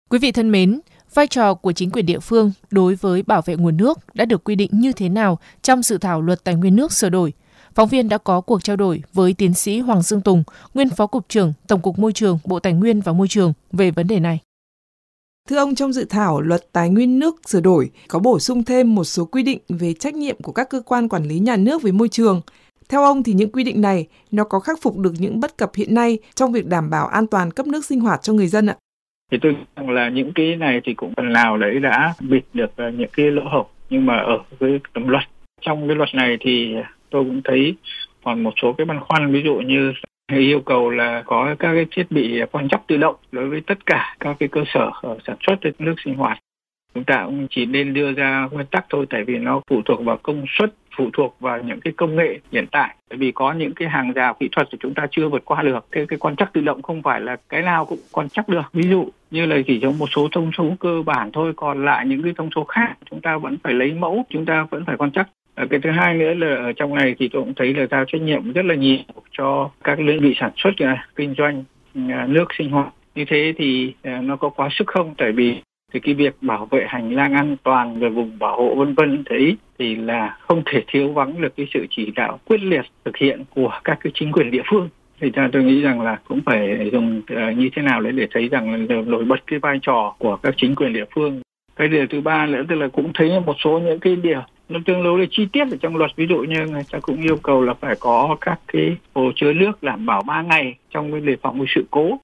Quý 0.10 0.20
vị 0.20 0.32
thân 0.32 0.52
mến, 0.52 0.80
vai 1.14 1.28
trò 1.28 1.54
của 1.54 1.72
chính 1.72 1.92
quyền 1.92 2.06
địa 2.06 2.20
phương 2.20 2.52
đối 2.72 2.96
với 2.96 3.24
bảo 3.24 3.42
vệ 3.46 3.56
nguồn 3.56 3.78
nước 3.78 4.00
đã 4.14 4.26
được 4.26 4.44
quy 4.44 4.56
định 4.56 4.70
như 4.74 4.92
thế 4.92 5.10
nào 5.10 5.40
trong 5.62 5.84
dự 5.84 5.98
thảo 5.98 6.22
luật 6.22 6.44
tài 6.44 6.56
nguyên 6.56 6.76
nước 6.76 6.92
sửa 6.92 7.10
đổi? 7.10 7.34
Phóng 7.76 7.90
viên 7.90 8.10
đã 8.10 8.18
có 8.18 8.42
cuộc 8.42 8.64
trao 8.64 8.76
đổi 8.76 9.02
với 9.14 9.34
tiến 9.34 9.54
sĩ 9.54 9.80
Hoàng 9.80 10.02
Dương 10.02 10.22
Tùng, 10.22 10.44
nguyên 10.74 10.90
Phó 10.90 11.08
Cục 11.08 11.30
trưởng 11.30 11.54
Tổng 11.68 11.82
cục 11.82 12.00
Môi 12.00 12.14
trường, 12.14 12.40
Bộ 12.46 12.60
Tài 12.60 12.74
nguyên 12.74 13.02
và 13.02 13.14
Môi 13.14 13.28
trường 13.28 13.54
về 13.72 13.92
vấn 13.92 14.08
đề 14.08 14.20
này. 14.20 14.40
Thưa 15.50 15.58
ông, 15.58 15.76
trong 15.76 15.94
dự 15.94 16.06
thảo 16.10 16.42
luật 16.42 16.62
tài 16.74 16.90
nguyên 16.90 17.20
nước 17.20 17.36
sửa 17.46 17.62
đổi 17.62 17.90
có 18.08 18.20
bổ 18.20 18.40
sung 18.40 18.64
thêm 18.64 18.96
một 18.96 19.04
số 19.04 19.26
quy 19.26 19.44
định 19.44 19.60
về 19.70 19.94
trách 19.94 20.14
nhiệm 20.14 20.36
của 20.42 20.52
các 20.52 20.70
cơ 20.70 20.82
quan 20.86 21.10
quản 21.10 21.24
lý 21.24 21.40
nhà 21.40 21.56
nước 21.56 21.82
về 21.82 21.92
môi 21.92 22.10
trường. 22.10 22.42
Theo 22.90 23.04
ông 23.04 23.24
thì 23.24 23.34
những 23.34 23.52
quy 23.52 23.64
định 23.64 23.82
này 23.82 24.08
nó 24.32 24.44
có 24.44 24.60
khắc 24.60 24.82
phục 24.82 24.98
được 24.98 25.14
những 25.20 25.40
bất 25.40 25.58
cập 25.58 25.72
hiện 25.76 25.96
nay 25.96 26.18
trong 26.36 26.52
việc 26.52 26.68
đảm 26.68 26.90
bảo 26.90 27.08
an 27.08 27.28
toàn 27.28 27.52
cấp 27.52 27.68
nước 27.68 27.86
sinh 27.86 28.00
hoạt 28.00 28.22
cho 28.22 28.34
người 28.34 28.48
dân 28.48 28.68
ạ? 28.68 28.76
Thì 29.32 29.38
tôi 29.42 29.56
rằng 29.76 29.90
là 29.90 30.10
những 30.10 30.32
cái 30.36 30.56
này 30.56 30.82
thì 30.86 30.94
cũng 30.94 31.14
phần 31.18 31.34
nào 31.34 31.58
đấy 31.58 31.80
đã 31.80 32.14
bịt 32.20 32.44
được 32.54 32.72
ờ, 32.76 32.90
những 32.90 33.10
cái 33.14 33.26
lỗ 33.26 33.42
hổng 33.52 33.68
nhưng 33.90 34.06
mà 34.06 34.18
ở 34.18 34.38
cái 34.60 34.80
tấm 34.94 35.08
luật 35.08 35.24
trong 35.62 35.88
cái 35.88 35.96
luật 35.96 36.10
này 36.14 36.38
thì 36.40 36.76
tôi 37.14 37.24
cũng 37.24 37.42
thấy 37.44 37.76
còn 38.24 38.44
một 38.44 38.54
số 38.62 38.74
cái 38.74 38.86
băn 38.86 39.00
khoăn, 39.00 39.32
ví 39.32 39.42
dụ 39.44 39.56
như 39.56 39.94
yêu 40.32 40.60
cầu 40.60 40.90
là 40.90 41.24
có 41.26 41.56
các 41.60 41.74
cái 41.74 41.86
thiết 41.92 42.12
bị 42.12 42.42
quan 42.52 42.70
trắc 42.70 42.82
tự 42.88 42.98
động 42.98 43.16
đối 43.32 43.50
với 43.50 43.62
tất 43.62 43.86
cả 43.86 44.16
các 44.20 44.36
cái 44.40 44.50
cơ 44.50 44.64
sở 44.74 44.92
ờ, 45.02 45.18
sản 45.28 45.38
xuất 45.48 45.56
nước 45.80 45.96
sinh 46.06 46.16
hoạt. 46.16 46.40
Chúng 46.96 47.04
ta 47.04 47.24
cũng 47.26 47.48
chỉ 47.50 47.66
nên 47.66 47.94
đưa 47.94 48.14
ra 48.14 48.48
nguyên 48.52 48.66
tắc 48.66 48.86
thôi, 48.90 49.06
tại 49.10 49.24
vì 49.24 49.38
nó 49.38 49.62
phụ 49.70 49.82
thuộc 49.86 50.06
vào 50.06 50.18
công 50.24 50.46
suất, 50.58 50.74
phụ 50.98 51.10
thuộc 51.14 51.38
vào 51.40 51.62
những 51.62 51.80
cái 51.80 51.94
công 51.98 52.16
nghệ 52.16 52.40
hiện 52.52 52.66
tại. 52.72 52.96
Bởi 53.10 53.18
vì 53.18 53.32
có 53.32 53.54
những 53.54 53.74
cái 53.74 53.90
hàng 53.90 54.14
rào 54.14 54.34
kỹ 54.40 54.50
thuật 54.52 54.68
thì 54.72 54.78
chúng 54.82 54.94
ta 54.94 55.08
chưa 55.12 55.30
vượt 55.30 55.46
qua 55.46 55.62
được. 55.62 55.86
Cái 55.92 56.06
cái 56.06 56.20
quan 56.20 56.36
trắc 56.36 56.54
tự 56.54 56.62
động 56.62 56.82
không 56.82 57.02
phải 57.02 57.22
là 57.22 57.38
cái 57.50 57.62
nào 57.62 57.86
cũng 57.86 58.00
quan 58.12 58.30
trắc 58.30 58.50
được. 58.50 58.64
Ví 58.74 58.90
dụ 58.90 59.10
như 59.32 59.46
là 59.46 59.56
chỉ 59.68 59.80
trong 59.80 59.98
một 59.98 60.08
số 60.16 60.28
thông 60.32 60.52
số 60.58 60.76
cơ 60.80 61.02
bản 61.06 61.32
thôi, 61.34 61.54
còn 61.56 61.86
lại 61.86 62.06
những 62.06 62.24
cái 62.24 62.34
thông 62.38 62.50
số 62.56 62.64
khác 62.64 62.96
chúng 63.10 63.22
ta 63.22 63.38
vẫn 63.38 63.58
phải 63.64 63.74
lấy 63.74 63.94
mẫu, 63.94 64.26
chúng 64.30 64.46
ta 64.46 64.68
vẫn 64.72 64.86
phải 64.86 64.98
quan 64.98 65.12
trắc 65.12 65.28
Ờ, 65.56 65.68
cái 65.70 65.80
thứ 65.84 65.92
hai 65.92 66.14
nữa 66.14 66.34
là 66.34 66.56
ở 66.56 66.74
trong 66.74 66.96
này 66.96 67.16
thì 67.20 67.28
tôi 67.28 67.42
cũng 67.42 67.54
thấy 67.54 67.74
là 67.74 67.88
giao 67.92 68.06
trách 68.06 68.22
nhiệm 68.22 68.54
rất 68.54 68.66
là 68.66 68.76
nhiều 68.76 68.98
cho 69.32 69.70
các 69.84 70.00
đơn 70.00 70.20
vị 70.20 70.36
sản 70.40 70.52
xuất 70.58 70.72
à, 70.78 71.08
kinh 71.16 71.36
doanh 71.38 71.64
à, 72.10 72.28
nước 72.30 72.46
sinh 72.58 72.70
hoạt. 72.70 72.94
Như 73.16 73.26
thế 73.28 73.54
thì 73.58 73.94
à, 74.04 74.22
nó 74.22 74.36
có 74.36 74.50
quá 74.50 74.70
sức 74.72 74.88
không? 74.88 75.16
Tại 75.18 75.32
vì 75.32 75.56
thì 75.94 76.00
cái 76.00 76.14
việc 76.14 76.36
bảo 76.42 76.66
vệ 76.66 76.86
hành 76.88 77.16
lang 77.16 77.34
an 77.34 77.58
toàn 77.64 78.00
về 78.00 78.10
vùng 78.10 78.40
bảo 78.40 78.58
hộ 78.58 78.76
vân 78.76 78.94
vân 78.94 79.24
thấy 79.30 79.58
thì 79.80 79.96
là 79.96 80.38
không 80.40 80.64
thể 80.66 80.84
thiếu 80.88 81.14
vắng 81.14 81.42
được 81.42 81.56
cái 81.58 81.68
sự 81.74 81.86
chỉ 81.90 82.12
đạo 82.16 82.40
quyết 82.46 82.62
liệt 82.64 82.86
thực 83.06 83.18
hiện 83.18 83.44
của 83.56 83.80
các 83.84 84.00
cái 84.04 84.12
chính 84.16 84.32
quyền 84.32 84.52
địa 84.52 84.64
phương. 84.66 84.90
Thì 85.22 85.32
ra 85.32 85.50
tôi 85.54 85.64
nghĩ 85.64 85.82
rằng 85.82 86.02
là 86.02 86.20
cũng 86.28 86.42
phải 86.46 86.90
dùng 86.92 87.22
như 87.58 87.70
thế 87.76 87.82
nào 87.82 88.02
đấy 88.02 88.12
để 88.12 88.28
thấy 88.32 88.50
rằng 88.50 88.88
là 88.90 89.02
nổi 89.02 89.26
bật 89.26 89.48
cái 89.48 89.60
vai 89.60 89.80
trò 89.82 90.16
của 90.20 90.38
các 90.44 90.54
chính 90.58 90.76
quyền 90.76 90.94
địa 90.94 91.06
phương. 91.16 91.42
Cái 91.76 91.88
điều 91.88 92.08
thứ 92.08 92.22
ba 92.22 92.46
nữa 92.46 92.64
tức 92.70 92.76
là 92.76 92.88
cũng 92.88 93.12
thấy 93.14 93.40
một 93.46 93.56
số 93.64 93.80
những 93.80 94.00
cái 94.00 94.16
điều 94.16 94.42
nó 94.70 94.80
tương 94.86 95.04
đối 95.04 95.20
là 95.20 95.26
chi 95.32 95.48
tiết 95.54 95.72
ở 95.72 95.78
trong 95.82 95.96
luật. 95.96 96.12
Ví 96.16 96.28
dụ 96.30 96.38
như 96.38 96.66
người 96.66 96.84
ta 96.92 97.00
cũng 97.00 97.22
yêu 97.22 97.38
cầu 97.38 97.64
là 97.64 97.74
phải 97.74 97.96
có 98.00 98.38
các 98.42 98.60
cái 98.68 98.98
hồ 99.14 99.32
chứa 99.36 99.54
nước 99.54 99.84
đảm 99.84 100.06
bảo 100.06 100.22
3 100.22 100.42
ngày 100.42 100.76
trong 100.90 101.12
cái 101.12 101.22
đề 101.22 101.36
phòng 101.42 101.58
một 101.58 101.66
sự 101.76 101.86
cố. 101.92 102.20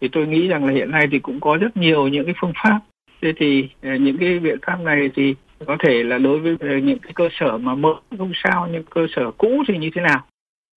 Thì 0.00 0.08
tôi 0.12 0.26
nghĩ 0.26 0.48
rằng 0.48 0.64
là 0.64 0.72
hiện 0.72 0.90
nay 0.90 1.08
thì 1.12 1.18
cũng 1.18 1.40
có 1.40 1.56
rất 1.56 1.76
nhiều 1.76 2.08
những 2.08 2.24
cái 2.24 2.34
phương 2.40 2.52
pháp. 2.64 2.80
Thế 3.22 3.32
thì 3.36 3.68
ờ, 3.82 3.94
những 3.94 4.18
cái 4.18 4.38
biện 4.38 4.58
pháp 4.66 4.76
này 4.80 5.10
thì 5.14 5.34
có 5.66 5.76
thể 5.84 6.02
là 6.02 6.18
đối 6.18 6.38
với 6.38 6.56
ờ, 6.60 6.78
những 6.78 6.98
cái 6.98 7.12
cơ 7.14 7.28
sở 7.40 7.58
mà 7.58 7.74
mới 7.74 7.94
không 8.18 8.32
sao 8.44 8.68
nhưng 8.72 8.82
cơ 8.90 9.06
sở 9.16 9.30
cũ 9.38 9.62
thì 9.68 9.78
như 9.78 9.90
thế 9.94 10.02
nào? 10.02 10.24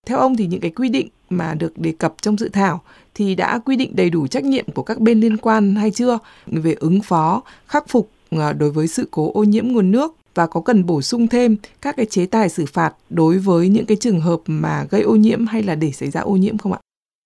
Theo 0.07 0.17
ông 0.17 0.35
thì 0.37 0.45
những 0.45 0.61
cái 0.61 0.71
quy 0.71 0.89
định 0.89 1.07
mà 1.29 1.53
được 1.59 1.73
đề 1.77 1.93
cập 1.99 2.13
trong 2.21 2.37
dự 2.37 2.49
thảo 2.53 2.81
thì 3.13 3.35
đã 3.35 3.59
quy 3.65 3.75
định 3.75 3.95
đầy 3.95 4.09
đủ 4.09 4.27
trách 4.27 4.43
nhiệm 4.43 4.65
của 4.75 4.83
các 4.83 4.99
bên 4.99 5.19
liên 5.19 5.37
quan 5.37 5.75
hay 5.75 5.91
chưa 5.91 6.19
về 6.45 6.73
ứng 6.79 7.01
phó, 7.01 7.43
khắc 7.67 7.89
phục 7.89 8.09
ờ, 8.31 8.53
đối 8.53 8.71
với 8.71 8.87
sự 8.87 9.07
cố 9.11 9.31
ô 9.33 9.43
nhiễm 9.43 9.67
nguồn 9.67 9.91
nước? 9.91 10.15
Và 10.35 10.47
có 10.47 10.61
cần 10.65 10.85
bổ 10.85 11.01
sung 11.01 11.27
thêm 11.27 11.55
các 11.81 11.95
cái 11.97 12.05
chế 12.05 12.25
tài 12.25 12.49
xử 12.49 12.65
phạt 12.73 12.93
đối 13.09 13.37
với 13.37 13.69
những 13.69 13.85
cái 13.85 13.97
trường 13.99 14.21
hợp 14.21 14.39
mà 14.47 14.83
gây 14.91 15.01
ô 15.01 15.15
nhiễm 15.15 15.45
hay 15.45 15.63
là 15.63 15.75
để 15.75 15.91
xảy 15.91 16.09
ra 16.09 16.21
ô 16.21 16.31
nhiễm 16.31 16.57
không 16.57 16.73
ạ? 16.73 16.79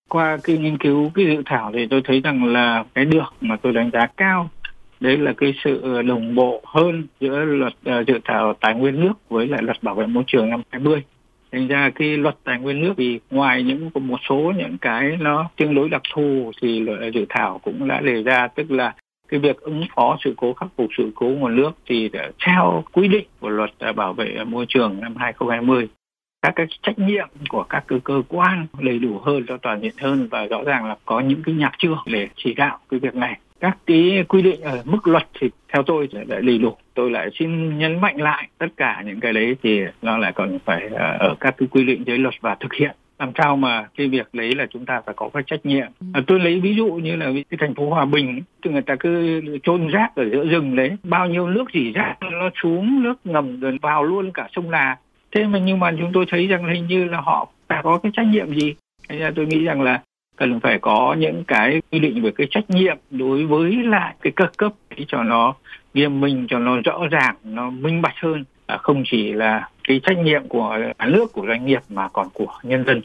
Qua 0.08 0.38
cái 0.44 0.58
nghiên 0.58 0.78
cứu 0.78 1.10
cái 1.14 1.24
dự 1.24 1.42
thảo 1.46 1.70
thì 1.74 1.86
tôi 1.90 2.02
thấy 2.04 2.20
rằng 2.20 2.44
là 2.44 2.84
cái 2.94 3.04
được 3.04 3.34
mà 3.40 3.56
tôi 3.62 3.72
đánh 3.72 3.90
giá 3.92 4.06
cao 4.16 4.50
đấy 5.00 5.16
là 5.16 5.32
cái 5.36 5.54
sự 5.64 6.02
đồng 6.02 6.34
bộ 6.34 6.62
hơn 6.64 7.06
giữa 7.20 7.44
luật 7.44 7.72
uh, 7.72 8.06
dự 8.06 8.14
thảo 8.24 8.54
tài 8.60 8.74
nguyên 8.74 9.00
nước 9.00 9.12
với 9.28 9.46
lại 9.46 9.62
luật 9.62 9.82
bảo 9.82 9.94
vệ 9.94 10.06
môi 10.06 10.24
trường 10.26 10.50
năm 10.50 10.62
20 10.70 11.02
thành 11.52 11.68
ra 11.68 11.90
cái 11.94 12.16
luật 12.16 12.36
tài 12.44 12.60
nguyên 12.60 12.80
nước 12.80 12.94
thì 12.96 13.20
ngoài 13.30 13.62
những 13.62 13.90
một 13.94 14.20
số 14.28 14.52
những 14.56 14.78
cái 14.78 15.16
nó 15.20 15.50
tương 15.56 15.74
đối 15.74 15.88
đặc 15.88 16.02
thù 16.14 16.52
thì 16.62 16.80
luật 16.80 17.00
ờ, 17.00 17.10
dự 17.14 17.24
thảo 17.28 17.60
cũng 17.64 17.88
đã 17.88 18.00
đề 18.00 18.22
ra 18.22 18.48
tức 18.54 18.70
là 18.70 18.94
cái 19.28 19.40
việc 19.40 19.60
ứng 19.60 19.84
phó 19.96 20.16
sự 20.24 20.34
cố, 20.36 20.52
khắc 20.52 20.68
phục 20.76 20.86
sự 20.98 21.10
cố 21.14 21.26
nguồn 21.26 21.56
nước 21.56 21.70
thì 21.86 22.10
theo 22.46 22.84
quy 22.92 23.08
định 23.08 23.26
của 23.40 23.48
luật 23.48 23.70
à, 23.78 23.92
bảo 23.92 24.12
vệ 24.12 24.44
môi 24.44 24.66
trường 24.68 25.00
năm 25.00 25.16
2020 25.16 25.88
các 26.42 26.52
cái 26.56 26.66
trách 26.82 26.98
nhiệm 26.98 27.28
của 27.48 27.62
các 27.62 27.84
cơ 27.86 27.98
cơ 28.04 28.22
quan 28.28 28.66
đầy 28.80 28.98
đủ 28.98 29.18
hơn 29.18 29.44
cho 29.48 29.56
toàn 29.56 29.80
diện 29.80 29.94
hơn 29.98 30.28
và 30.30 30.46
rõ 30.46 30.62
ràng 30.66 30.84
là 30.84 30.96
có 31.04 31.20
những 31.20 31.42
cái 31.42 31.54
nhạc 31.54 31.72
chưa 31.78 31.96
để 32.06 32.28
chỉ 32.36 32.54
đạo 32.54 32.78
cái 32.90 33.00
việc 33.00 33.14
này. 33.14 33.38
Các 33.60 33.78
cái 33.86 34.24
quy 34.28 34.42
định 34.42 34.60
ở 34.60 34.82
mức 34.84 35.08
luật 35.08 35.28
thì 35.40 35.50
theo 35.72 35.82
tôi 35.82 36.08
đã 36.12 36.40
đầy 36.40 36.58
đủ. 36.58 36.76
Tôi 36.94 37.10
lại 37.10 37.30
xin 37.38 37.78
nhấn 37.78 38.00
mạnh 38.00 38.16
lại 38.16 38.48
tất 38.58 38.66
cả 38.76 39.02
những 39.06 39.20
cái 39.20 39.32
đấy 39.32 39.56
thì 39.62 39.80
nó 40.02 40.18
lại 40.18 40.32
còn 40.32 40.58
phải 40.64 40.88
à, 40.96 41.16
ở 41.20 41.34
các 41.40 41.54
cái 41.58 41.68
quy 41.70 41.84
định 41.84 42.04
dưới 42.06 42.18
luật 42.18 42.34
và 42.40 42.56
thực 42.60 42.74
hiện 42.74 42.96
làm 43.18 43.32
sao 43.38 43.56
mà 43.56 43.88
cái 43.96 44.08
việc 44.08 44.28
đấy 44.32 44.54
là 44.54 44.66
chúng 44.70 44.86
ta 44.86 45.00
phải 45.06 45.14
có 45.18 45.28
cái 45.34 45.42
trách 45.46 45.66
nhiệm? 45.66 45.86
À, 46.12 46.20
tôi 46.26 46.40
lấy 46.40 46.60
ví 46.60 46.74
dụ 46.74 46.86
như 46.86 47.16
là 47.16 47.26
cái 47.50 47.58
thành 47.58 47.74
phố 47.74 47.90
hòa 47.90 48.04
bình 48.04 48.42
thì 48.62 48.70
người 48.70 48.82
ta 48.82 48.96
cứ 49.00 49.40
chôn 49.62 49.88
rác 49.88 50.16
ở 50.16 50.24
giữa 50.32 50.46
rừng 50.46 50.76
đấy. 50.76 50.96
Bao 51.02 51.28
nhiêu 51.28 51.46
nước 51.46 51.64
dỉ 51.74 51.92
rác 51.92 52.14
nó 52.20 52.50
xuống 52.62 53.02
nước 53.02 53.14
ngầm 53.24 53.60
rồi 53.60 53.78
vào 53.82 54.02
luôn 54.02 54.30
cả 54.34 54.48
sông 54.52 54.70
là 54.70 54.96
thế 55.32 55.44
mà 55.44 55.58
nhưng 55.58 55.78
mà 55.78 55.92
chúng 55.98 56.12
tôi 56.12 56.26
thấy 56.28 56.46
rằng 56.46 56.68
hình 56.68 56.86
như 56.86 57.04
là 57.04 57.20
họ 57.20 57.48
phải 57.68 57.80
có 57.82 57.98
cái 58.02 58.12
trách 58.14 58.26
nhiệm 58.26 58.54
gì? 58.54 58.74
Thế 59.08 59.18
ra 59.18 59.30
tôi 59.36 59.46
nghĩ 59.46 59.64
rằng 59.64 59.82
là 59.82 60.00
cần 60.36 60.60
phải 60.60 60.78
có 60.78 61.16
những 61.18 61.44
cái 61.44 61.82
quy 61.92 61.98
định 61.98 62.22
về 62.22 62.30
cái 62.30 62.46
trách 62.50 62.70
nhiệm 62.70 62.96
đối 63.10 63.44
với 63.44 63.72
lại 63.72 64.14
cái 64.20 64.32
cấp 64.36 64.50
cấp 64.56 64.72
cho 65.08 65.22
nó 65.22 65.54
nghiêm 65.94 66.20
minh 66.20 66.46
cho 66.48 66.58
nó 66.58 66.76
rõ 66.84 67.06
ràng 67.10 67.34
nó 67.44 67.70
minh 67.70 68.02
bạch 68.02 68.14
hơn. 68.22 68.44
À, 68.66 68.76
không 68.76 69.02
chỉ 69.06 69.32
là 69.32 69.68
cái 69.86 70.00
trách 70.02 70.16
nhiệm 70.24 70.48
của 70.48 70.78
nhà 70.98 71.06
nước 71.06 71.32
của 71.32 71.44
doanh 71.48 71.66
nghiệp 71.66 71.80
mà 71.88 72.08
còn 72.08 72.28
của 72.34 72.52
nhân 72.62 72.84
dân. 72.86 73.02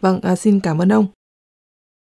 Vâng, 0.00 0.20
à, 0.22 0.36
xin 0.36 0.60
cảm 0.60 0.78
ơn 0.78 0.92
ông. 0.92 1.06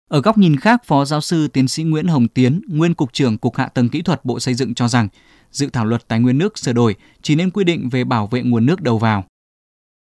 Ở 0.09 0.21
góc 0.21 0.37
nhìn 0.37 0.55
khác, 0.55 0.83
Phó 0.85 1.05
Giáo 1.05 1.21
sư 1.21 1.47
Tiến 1.47 1.67
sĩ 1.67 1.83
Nguyễn 1.83 2.07
Hồng 2.07 2.27
Tiến, 2.27 2.61
nguyên 2.67 2.93
Cục 2.93 3.13
trưởng 3.13 3.37
Cục 3.37 3.55
Hạ 3.55 3.67
tầng 3.67 3.89
Kỹ 3.89 4.01
thuật 4.01 4.25
Bộ 4.25 4.39
Xây 4.39 4.53
dựng 4.53 4.73
cho 4.73 4.87
rằng, 4.87 5.07
dự 5.51 5.69
thảo 5.69 5.85
luật 5.85 6.07
tài 6.07 6.19
nguyên 6.19 6.37
nước 6.37 6.57
sửa 6.57 6.73
đổi 6.73 6.95
chỉ 7.21 7.35
nên 7.35 7.51
quy 7.51 7.63
định 7.63 7.89
về 7.89 8.03
bảo 8.03 8.27
vệ 8.27 8.41
nguồn 8.41 8.65
nước 8.65 8.81
đầu 8.81 8.97
vào. 8.97 9.23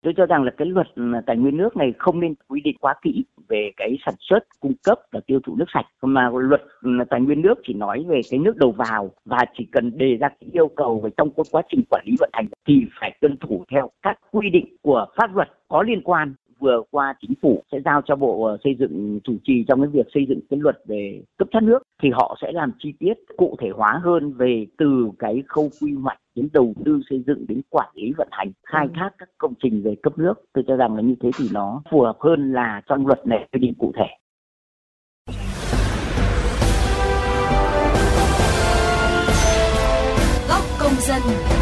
Tôi 0.03 0.13
cho 0.17 0.25
rằng 0.25 0.43
là 0.43 0.51
cái 0.57 0.67
luật 0.67 0.87
ừ, 0.95 1.03
tài 1.25 1.37
nguyên 1.37 1.57
nước 1.57 1.77
này 1.77 1.93
không 1.97 2.19
nên 2.19 2.33
quy 2.47 2.61
định 2.61 2.77
quá 2.79 2.95
kỹ 3.01 3.23
về 3.47 3.71
cái 3.77 3.97
sản 4.05 4.15
xuất, 4.19 4.39
cung 4.59 4.73
cấp 4.83 4.99
và 5.11 5.19
tiêu 5.27 5.39
thụ 5.43 5.55
nước 5.55 5.65
sạch. 5.73 5.85
Mà 6.01 6.29
luật 6.33 6.61
ừ, 6.81 6.91
tài 7.09 7.21
nguyên 7.21 7.41
nước 7.41 7.55
chỉ 7.67 7.73
nói 7.73 8.05
về 8.07 8.21
cái 8.31 8.39
nước 8.39 8.57
đầu 8.57 8.71
vào 8.71 9.11
và 9.25 9.45
chỉ 9.57 9.67
cần 9.71 9.97
đề 9.97 10.17
ra 10.17 10.29
cái 10.29 10.49
yêu 10.53 10.67
cầu 10.67 10.99
về 10.99 11.09
trong 11.17 11.29
quá 11.51 11.61
trình 11.69 11.81
quản 11.89 12.03
lý 12.05 12.15
vận 12.19 12.29
hành 12.33 12.45
thì 12.67 12.85
phải 12.99 13.17
tuân 13.21 13.37
thủ 13.37 13.63
theo 13.71 13.89
các 14.01 14.19
quy 14.31 14.49
định 14.49 14.75
của 14.81 15.05
pháp 15.15 15.35
luật 15.35 15.49
có 15.67 15.83
liên 15.83 16.01
quan 16.01 16.33
vừa 16.59 16.81
qua 16.91 17.13
chính 17.21 17.33
phủ 17.41 17.63
sẽ 17.71 17.77
giao 17.85 18.01
cho 18.05 18.15
bộ 18.15 18.43
ờ, 18.43 18.57
xây 18.63 18.75
dựng 18.79 19.19
chủ 19.23 19.33
trì 19.43 19.63
trong 19.67 19.81
cái 19.81 19.89
việc 19.93 20.07
xây 20.13 20.25
dựng 20.29 20.39
cái 20.49 20.59
luật 20.59 20.81
về 20.85 21.21
cấp 21.37 21.47
thoát 21.51 21.61
nước 21.63 21.79
thì 22.03 22.09
họ 22.13 22.37
sẽ 22.41 22.51
làm 22.51 22.71
chi 22.79 22.93
tiết 22.99 23.13
cụ 23.37 23.55
thể 23.61 23.69
hóa 23.75 23.99
hơn 24.03 24.33
về 24.33 24.65
từ 24.77 25.09
cái 25.19 25.43
khâu 25.47 25.69
quy 25.81 25.93
hoạch 25.93 26.19
đến 26.35 26.49
đầu 26.53 26.73
tư 26.85 27.01
xây 27.09 27.23
dựng 27.27 27.45
đến 27.47 27.61
quản 27.69 27.89
lý 27.93 28.13
vận 28.17 28.27
hành 28.31 28.51
khai 28.67 28.85
ừ. 28.85 28.93
thác 28.95 29.09
các 29.17 29.29
công 29.37 29.53
trình 29.63 29.81
về 29.83 29.95
cấp 30.03 30.17
nước. 30.17 30.33
Tôi 30.53 30.63
cho 30.67 30.75
rằng 30.75 30.95
là 30.95 31.01
như 31.01 31.15
thế 31.21 31.29
thì 31.37 31.45
nó 31.53 31.81
phù 31.91 32.01
hợp 32.01 32.17
hơn 32.19 32.53
là 32.53 32.81
trong 32.89 33.07
luật 33.07 33.27
này 33.27 33.47
quy 33.51 33.59
định 33.59 33.73
cụ 33.79 33.91
thể. 33.95 34.07
Góc 40.49 40.63
công 40.79 40.93
dân 40.99 41.58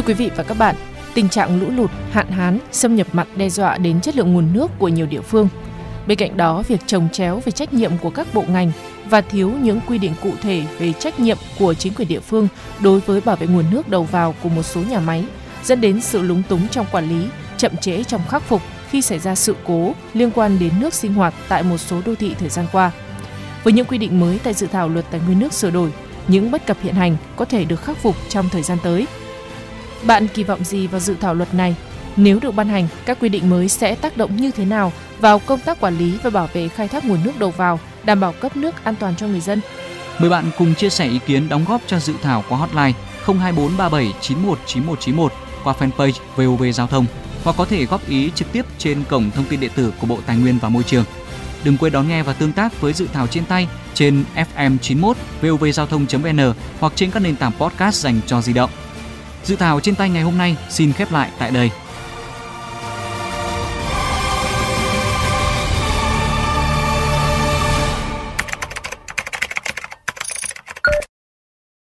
Thưa 0.00 0.06
quý 0.06 0.14
vị 0.14 0.30
và 0.36 0.42
các 0.42 0.58
bạn, 0.58 0.74
tình 1.14 1.28
trạng 1.28 1.60
lũ 1.60 1.66
lụt, 1.70 1.90
hạn 2.10 2.30
hán, 2.30 2.58
xâm 2.72 2.96
nhập 2.96 3.06
mặn 3.12 3.26
đe 3.36 3.48
dọa 3.48 3.78
đến 3.78 4.00
chất 4.00 4.16
lượng 4.16 4.32
nguồn 4.32 4.52
nước 4.52 4.70
của 4.78 4.88
nhiều 4.88 5.06
địa 5.06 5.20
phương. 5.20 5.48
Bên 6.06 6.18
cạnh 6.18 6.36
đó, 6.36 6.62
việc 6.68 6.80
trồng 6.86 7.08
chéo 7.12 7.40
về 7.44 7.52
trách 7.52 7.72
nhiệm 7.72 7.98
của 7.98 8.10
các 8.10 8.34
bộ 8.34 8.44
ngành 8.48 8.72
và 9.10 9.20
thiếu 9.20 9.52
những 9.62 9.80
quy 9.88 9.98
định 9.98 10.12
cụ 10.22 10.30
thể 10.42 10.62
về 10.78 10.92
trách 10.92 11.20
nhiệm 11.20 11.36
của 11.58 11.74
chính 11.74 11.94
quyền 11.94 12.08
địa 12.08 12.20
phương 12.20 12.48
đối 12.82 13.00
với 13.00 13.20
bảo 13.20 13.36
vệ 13.36 13.46
nguồn 13.46 13.64
nước 13.70 13.88
đầu 13.88 14.04
vào 14.04 14.34
của 14.42 14.48
một 14.48 14.62
số 14.62 14.80
nhà 14.80 15.00
máy 15.00 15.24
dẫn 15.64 15.80
đến 15.80 16.00
sự 16.00 16.22
lúng 16.22 16.42
túng 16.48 16.68
trong 16.68 16.86
quản 16.92 17.08
lý, 17.08 17.26
chậm 17.56 17.76
trễ 17.76 18.04
trong 18.04 18.20
khắc 18.28 18.42
phục 18.42 18.62
khi 18.90 19.02
xảy 19.02 19.18
ra 19.18 19.34
sự 19.34 19.56
cố 19.66 19.92
liên 20.14 20.30
quan 20.30 20.58
đến 20.58 20.72
nước 20.80 20.94
sinh 20.94 21.14
hoạt 21.14 21.34
tại 21.48 21.62
một 21.62 21.78
số 21.78 22.00
đô 22.06 22.14
thị 22.14 22.34
thời 22.38 22.48
gian 22.48 22.66
qua. 22.72 22.90
Với 23.64 23.72
những 23.72 23.86
quy 23.86 23.98
định 23.98 24.20
mới 24.20 24.38
tại 24.44 24.54
dự 24.54 24.66
thảo 24.66 24.88
luật 24.88 25.04
tài 25.10 25.20
nguyên 25.26 25.38
nước 25.38 25.52
sửa 25.52 25.70
đổi, 25.70 25.92
những 26.28 26.50
bất 26.50 26.66
cập 26.66 26.76
hiện 26.82 26.94
hành 26.94 27.16
có 27.36 27.44
thể 27.44 27.64
được 27.64 27.82
khắc 27.82 27.96
phục 27.96 28.16
trong 28.28 28.48
thời 28.48 28.62
gian 28.62 28.78
tới– 28.82 29.06
bạn 30.02 30.28
kỳ 30.28 30.44
vọng 30.44 30.64
gì 30.64 30.86
vào 30.86 31.00
dự 31.00 31.14
thảo 31.20 31.34
luật 31.34 31.54
này? 31.54 31.76
Nếu 32.16 32.38
được 32.40 32.54
ban 32.54 32.68
hành, 32.68 32.88
các 33.04 33.18
quy 33.20 33.28
định 33.28 33.50
mới 33.50 33.68
sẽ 33.68 33.94
tác 33.94 34.16
động 34.16 34.36
như 34.36 34.50
thế 34.50 34.64
nào 34.64 34.92
vào 35.20 35.38
công 35.38 35.60
tác 35.60 35.80
quản 35.80 35.98
lý 35.98 36.18
và 36.22 36.30
bảo 36.30 36.48
vệ 36.52 36.68
khai 36.68 36.88
thác 36.88 37.04
nguồn 37.04 37.24
nước 37.24 37.38
đầu 37.38 37.50
vào, 37.50 37.80
đảm 38.04 38.20
bảo 38.20 38.32
cấp 38.32 38.56
nước 38.56 38.84
an 38.84 38.94
toàn 39.00 39.16
cho 39.16 39.26
người 39.26 39.40
dân? 39.40 39.60
Mời 40.18 40.30
bạn 40.30 40.50
cùng 40.58 40.74
chia 40.74 40.90
sẻ 40.90 41.08
ý 41.08 41.18
kiến 41.26 41.48
đóng 41.48 41.64
góp 41.68 41.80
cho 41.86 41.98
dự 41.98 42.14
thảo 42.22 42.44
qua 42.48 42.58
hotline 42.58 42.92
02437919191, 43.26 45.28
qua 45.64 45.74
fanpage 45.78 46.12
VOV 46.36 46.64
Giao 46.74 46.86
thông 46.86 47.06
hoặc 47.44 47.56
có 47.58 47.64
thể 47.64 47.84
góp 47.84 48.08
ý 48.08 48.30
trực 48.34 48.52
tiếp 48.52 48.66
trên 48.78 49.04
cổng 49.08 49.30
thông 49.30 49.44
tin 49.44 49.60
điện 49.60 49.70
tử 49.76 49.92
của 50.00 50.06
Bộ 50.06 50.18
Tài 50.26 50.36
nguyên 50.36 50.58
và 50.58 50.68
Môi 50.68 50.82
trường. 50.82 51.04
Đừng 51.64 51.76
quên 51.76 51.92
đón 51.92 52.08
nghe 52.08 52.22
và 52.22 52.32
tương 52.32 52.52
tác 52.52 52.80
với 52.80 52.92
dự 52.92 53.06
thảo 53.12 53.26
trên 53.26 53.44
tay 53.44 53.68
trên 53.94 54.24
FM 54.56 54.78
91 54.78 55.16
vovgiao 55.42 55.86
thông.vn 55.86 56.52
hoặc 56.80 56.92
trên 56.96 57.10
các 57.10 57.20
nền 57.20 57.36
tảng 57.36 57.52
podcast 57.52 58.02
dành 58.02 58.20
cho 58.26 58.40
di 58.40 58.52
động. 58.52 58.70
Dự 59.44 59.56
thảo 59.56 59.80
trên 59.80 59.94
tay 59.94 60.10
ngày 60.10 60.22
hôm 60.22 60.38
nay 60.38 60.56
xin 60.68 60.92
khép 60.92 61.12
lại 61.12 61.30
tại 61.38 61.50
đây. 61.50 61.70